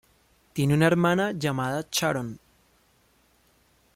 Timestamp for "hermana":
0.87-1.31